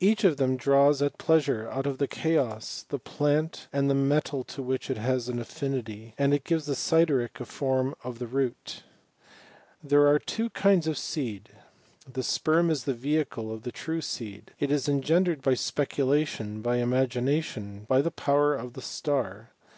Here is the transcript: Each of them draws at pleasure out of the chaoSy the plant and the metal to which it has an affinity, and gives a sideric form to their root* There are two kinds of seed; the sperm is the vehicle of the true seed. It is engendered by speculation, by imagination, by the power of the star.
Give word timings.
Each 0.00 0.22
of 0.22 0.36
them 0.36 0.58
draws 0.58 1.00
at 1.00 1.16
pleasure 1.16 1.66
out 1.70 1.86
of 1.86 1.96
the 1.96 2.06
chaoSy 2.06 2.86
the 2.88 2.98
plant 2.98 3.68
and 3.72 3.88
the 3.88 3.94
metal 3.94 4.44
to 4.44 4.62
which 4.62 4.90
it 4.90 4.98
has 4.98 5.30
an 5.30 5.38
affinity, 5.38 6.12
and 6.18 6.44
gives 6.44 6.68
a 6.68 6.74
sideric 6.74 7.38
form 7.46 7.94
to 8.02 8.12
their 8.18 8.28
root* 8.28 8.82
There 9.82 10.08
are 10.08 10.18
two 10.18 10.50
kinds 10.50 10.86
of 10.86 10.98
seed; 10.98 11.48
the 12.06 12.22
sperm 12.22 12.68
is 12.68 12.84
the 12.84 12.92
vehicle 12.92 13.50
of 13.50 13.62
the 13.62 13.72
true 13.72 14.02
seed. 14.02 14.52
It 14.60 14.70
is 14.70 14.90
engendered 14.90 15.40
by 15.40 15.54
speculation, 15.54 16.60
by 16.60 16.76
imagination, 16.76 17.86
by 17.88 18.02
the 18.02 18.10
power 18.10 18.54
of 18.54 18.74
the 18.74 18.82
star. 18.82 19.52